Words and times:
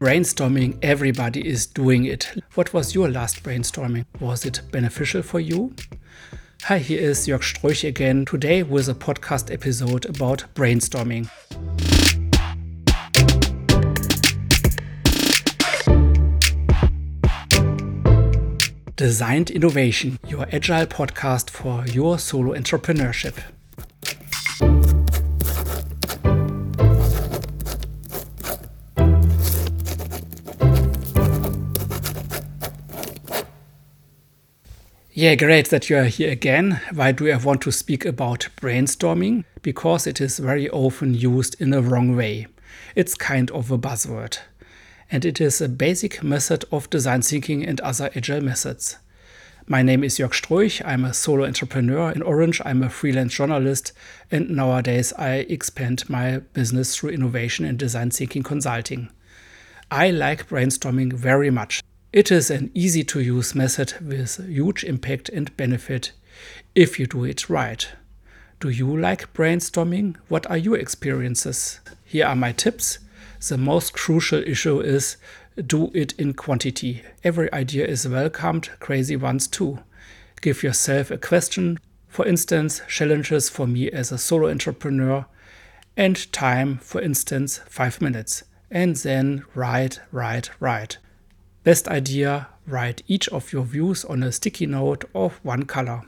Brainstorming, 0.00 0.78
everybody 0.82 1.48
is 1.48 1.66
doing 1.66 2.04
it. 2.04 2.30
What 2.54 2.74
was 2.74 2.94
your 2.94 3.08
last 3.08 3.42
brainstorming? 3.42 4.04
Was 4.20 4.44
it 4.44 4.60
beneficial 4.70 5.22
for 5.22 5.40
you? 5.40 5.74
Hi, 6.64 6.76
here 6.76 7.00
is 7.00 7.26
Jörg 7.26 7.40
Streuch 7.40 7.88
again, 7.88 8.26
today 8.26 8.62
with 8.62 8.90
a 8.90 8.94
podcast 8.94 9.50
episode 9.50 10.04
about 10.04 10.44
brainstorming. 10.54 11.30
Designed 18.96 19.50
Innovation, 19.50 20.18
your 20.28 20.46
agile 20.52 20.86
podcast 20.86 21.48
for 21.48 21.86
your 21.86 22.18
solo 22.18 22.54
entrepreneurship. 22.54 23.36
Yeah, 35.18 35.34
great 35.34 35.70
that 35.70 35.88
you 35.88 35.96
are 35.96 36.04
here 36.04 36.30
again. 36.30 36.82
Why 36.92 37.10
do 37.10 37.32
I 37.32 37.38
want 37.38 37.62
to 37.62 37.72
speak 37.72 38.04
about 38.04 38.48
brainstorming? 38.60 39.44
Because 39.62 40.06
it 40.06 40.20
is 40.20 40.38
very 40.38 40.68
often 40.68 41.14
used 41.14 41.58
in 41.58 41.72
a 41.72 41.80
wrong 41.80 42.14
way. 42.14 42.48
It's 42.94 43.14
kind 43.14 43.50
of 43.52 43.70
a 43.70 43.78
buzzword. 43.78 44.40
And 45.10 45.24
it 45.24 45.40
is 45.40 45.62
a 45.62 45.70
basic 45.70 46.22
method 46.22 46.66
of 46.70 46.90
design 46.90 47.22
thinking 47.22 47.64
and 47.64 47.80
other 47.80 48.10
agile 48.14 48.42
methods. 48.42 48.98
My 49.66 49.80
name 49.80 50.04
is 50.04 50.18
Jörg 50.18 50.34
Streuch. 50.34 50.82
I'm 50.84 51.06
a 51.06 51.14
solo 51.14 51.46
entrepreneur 51.46 52.10
in 52.10 52.20
Orange. 52.20 52.60
I'm 52.66 52.82
a 52.82 52.90
freelance 52.90 53.32
journalist. 53.32 53.92
And 54.30 54.50
nowadays 54.50 55.14
I 55.14 55.46
expand 55.48 56.10
my 56.10 56.40
business 56.52 56.94
through 56.94 57.12
innovation 57.12 57.64
and 57.64 57.78
design 57.78 58.10
thinking 58.10 58.42
consulting. 58.42 59.08
I 59.90 60.10
like 60.10 60.50
brainstorming 60.50 61.14
very 61.14 61.50
much. 61.50 61.80
It 62.12 62.30
is 62.30 62.50
an 62.50 62.70
easy 62.72 63.02
to 63.04 63.20
use 63.20 63.54
method 63.54 63.94
with 64.00 64.46
huge 64.48 64.84
impact 64.84 65.28
and 65.28 65.54
benefit 65.56 66.12
if 66.74 66.98
you 66.98 67.06
do 67.06 67.24
it 67.24 67.50
right. 67.50 67.88
Do 68.60 68.68
you 68.68 68.96
like 68.96 69.34
brainstorming? 69.34 70.16
What 70.28 70.48
are 70.48 70.56
your 70.56 70.78
experiences? 70.78 71.80
Here 72.04 72.26
are 72.26 72.36
my 72.36 72.52
tips. 72.52 73.00
The 73.48 73.58
most 73.58 73.92
crucial 73.92 74.42
issue 74.42 74.80
is 74.80 75.16
do 75.66 75.90
it 75.94 76.12
in 76.12 76.34
quantity. 76.34 77.02
Every 77.24 77.52
idea 77.52 77.86
is 77.86 78.08
welcomed, 78.08 78.70
crazy 78.78 79.16
ones 79.16 79.46
too. 79.46 79.80
Give 80.40 80.62
yourself 80.62 81.10
a 81.10 81.18
question, 81.18 81.78
for 82.08 82.26
instance, 82.26 82.80
challenges 82.88 83.50
for 83.50 83.66
me 83.66 83.90
as 83.90 84.12
a 84.12 84.18
solo 84.18 84.48
entrepreneur, 84.48 85.26
and 85.96 86.32
time, 86.32 86.78
for 86.78 87.00
instance, 87.00 87.60
five 87.66 88.00
minutes. 88.00 88.44
And 88.70 88.96
then 88.96 89.44
write, 89.54 90.00
write, 90.12 90.50
write. 90.60 90.98
Best 91.66 91.88
idea, 91.88 92.46
write 92.64 93.02
each 93.08 93.28
of 93.30 93.52
your 93.52 93.64
views 93.64 94.04
on 94.04 94.22
a 94.22 94.30
sticky 94.30 94.66
note 94.66 95.04
of 95.16 95.40
one 95.42 95.64
color 95.64 96.02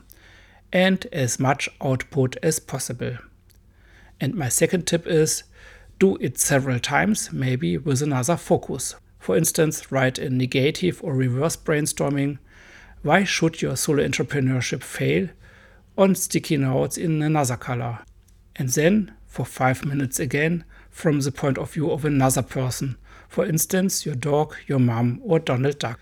and 0.71 1.05
as 1.11 1.37
much 1.37 1.67
output 1.81 2.37
as 2.41 2.59
possible. 2.59 3.17
And 4.21 4.35
my 4.35 4.47
second 4.47 4.87
tip 4.87 5.05
is 5.05 5.43
do 5.99 6.15
it 6.21 6.37
several 6.37 6.79
times, 6.79 7.33
maybe 7.33 7.77
with 7.77 8.01
another 8.01 8.37
focus. 8.37 8.95
For 9.19 9.35
instance, 9.35 9.91
write 9.91 10.17
a 10.17 10.29
negative 10.29 11.01
or 11.03 11.13
reverse 11.13 11.57
brainstorming. 11.57 12.37
Why 13.01 13.25
should 13.25 13.61
your 13.61 13.75
solo 13.75 14.07
entrepreneurship 14.07 14.81
fail? 14.81 15.27
On 15.97 16.15
sticky 16.15 16.55
notes 16.55 16.97
in 16.97 17.21
another 17.21 17.57
color. 17.57 17.99
And 18.59 18.69
then, 18.69 19.13
for 19.25 19.45
five 19.45 19.83
minutes 19.83 20.19
again, 20.19 20.63
from 20.91 21.21
the 21.21 21.31
point 21.31 21.57
of 21.57 21.71
view 21.73 21.89
of 21.89 22.05
another 22.05 22.43
person 22.43 22.97
for 23.29 23.45
instance, 23.45 24.05
your 24.05 24.15
dog, 24.15 24.55
your 24.67 24.79
mom, 24.79 25.21
or 25.23 25.39
Donald 25.39 25.79
Duck. 25.79 25.99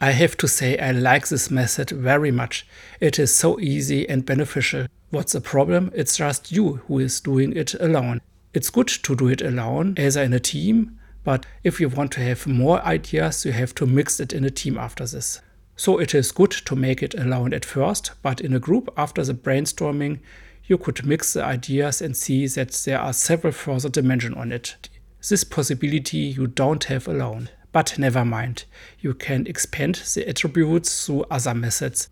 I 0.00 0.12
have 0.12 0.36
to 0.38 0.48
say, 0.48 0.76
I 0.78 0.90
like 0.90 1.28
this 1.28 1.50
method 1.50 1.90
very 1.90 2.32
much. 2.32 2.66
It 2.98 3.18
is 3.18 3.32
so 3.32 3.60
easy 3.60 4.08
and 4.08 4.26
beneficial. 4.26 4.86
What's 5.10 5.34
the 5.34 5.40
problem? 5.40 5.92
It's 5.94 6.16
just 6.16 6.50
you 6.50 6.80
who 6.88 6.98
is 6.98 7.20
doing 7.20 7.54
it 7.54 7.74
alone. 7.74 8.20
It's 8.54 8.70
good 8.70 8.88
to 8.88 9.14
do 9.14 9.28
it 9.28 9.42
alone, 9.42 9.94
as 9.98 10.16
in 10.16 10.32
a 10.32 10.40
team, 10.40 10.98
but 11.24 11.46
if 11.62 11.78
you 11.78 11.88
want 11.88 12.10
to 12.12 12.20
have 12.20 12.46
more 12.46 12.82
ideas, 12.82 13.44
you 13.44 13.52
have 13.52 13.74
to 13.76 13.86
mix 13.86 14.18
it 14.18 14.32
in 14.32 14.44
a 14.44 14.50
team 14.50 14.76
after 14.76 15.06
this. 15.06 15.40
So 15.76 15.98
it 15.98 16.14
is 16.14 16.32
good 16.32 16.50
to 16.50 16.74
make 16.74 17.02
it 17.02 17.14
alone 17.14 17.54
at 17.54 17.64
first, 17.64 18.12
but 18.22 18.40
in 18.40 18.54
a 18.54 18.58
group 18.58 18.92
after 18.96 19.22
the 19.22 19.34
brainstorming, 19.34 20.20
you 20.66 20.78
could 20.78 21.04
mix 21.04 21.32
the 21.32 21.44
ideas 21.44 22.00
and 22.00 22.16
see 22.16 22.46
that 22.46 22.72
there 22.84 23.00
are 23.00 23.12
several 23.12 23.52
further 23.52 23.88
dimensions 23.88 24.36
on 24.36 24.52
it. 24.52 24.88
This 25.28 25.44
possibility 25.44 26.18
you 26.18 26.46
don't 26.46 26.84
have 26.84 27.06
alone. 27.06 27.48
But 27.72 27.98
never 27.98 28.24
mind, 28.24 28.64
you 29.00 29.14
can 29.14 29.46
expand 29.46 29.94
the 30.14 30.28
attributes 30.28 31.06
through 31.06 31.24
other 31.30 31.54
methods. 31.54 32.08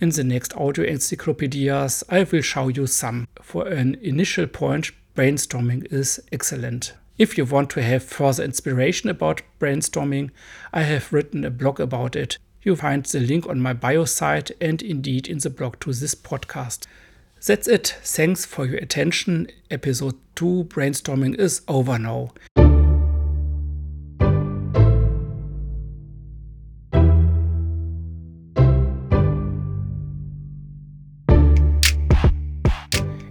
In 0.00 0.10
the 0.10 0.24
next 0.24 0.56
audio 0.56 0.84
encyclopedias, 0.84 2.04
I 2.08 2.22
will 2.24 2.42
show 2.42 2.68
you 2.68 2.86
some. 2.86 3.26
For 3.42 3.66
an 3.66 3.96
initial 4.02 4.46
point, 4.46 4.92
brainstorming 5.16 5.92
is 5.92 6.20
excellent. 6.32 6.94
If 7.16 7.38
you 7.38 7.44
want 7.44 7.70
to 7.70 7.82
have 7.82 8.02
further 8.02 8.44
inspiration 8.44 9.08
about 9.08 9.42
brainstorming, 9.60 10.30
I 10.72 10.82
have 10.82 11.12
written 11.12 11.44
a 11.44 11.50
blog 11.50 11.80
about 11.80 12.16
it. 12.16 12.38
You 12.62 12.76
find 12.76 13.04
the 13.04 13.20
link 13.20 13.46
on 13.46 13.60
my 13.60 13.72
bio 13.72 14.04
site 14.04 14.50
and 14.60 14.80
indeed 14.80 15.28
in 15.28 15.38
the 15.38 15.50
blog 15.50 15.78
to 15.80 15.92
this 15.92 16.14
podcast. 16.14 16.86
That's 17.46 17.68
it. 17.68 17.98
Thanks 18.02 18.46
for 18.46 18.64
your 18.64 18.78
attention. 18.78 19.48
Episode 19.70 20.14
2 20.36 20.64
brainstorming 20.64 21.38
is 21.38 21.60
over 21.68 21.98
now. 21.98 22.30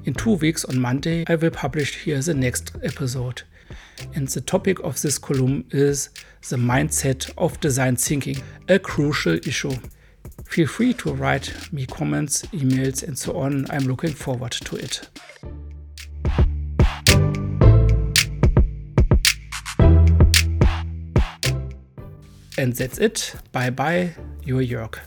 In 0.06 0.14
two 0.14 0.34
weeks 0.34 0.64
on 0.66 0.80
Monday, 0.80 1.24
I 1.28 1.34
will 1.34 1.50
publish 1.50 2.04
here 2.04 2.22
the 2.22 2.36
next 2.36 2.76
episode. 2.84 3.42
And 4.14 4.28
the 4.28 4.42
topic 4.42 4.80
of 4.82 5.02
this 5.02 5.18
column 5.18 5.66
is 5.72 6.10
the 6.50 6.58
mindset 6.58 7.32
of 7.36 7.60
design 7.60 7.96
thinking, 7.96 8.44
a 8.70 8.78
crucial 8.78 9.40
issue. 9.48 9.74
Feel 10.54 10.68
free 10.68 10.94
to 10.94 11.12
write 11.12 11.52
me 11.74 11.88
comments, 11.88 12.44
emails, 12.54 13.02
and 13.02 13.18
so 13.18 13.36
on. 13.40 13.66
I'm 13.72 13.86
looking 13.86 14.12
forward 14.12 14.52
to 14.52 14.76
it. 14.76 15.10
And 22.56 22.72
that's 22.74 23.00
it. 23.00 23.34
Bye 23.52 23.72
bye, 23.72 24.14
your 24.44 24.62
Jörg. 24.62 25.00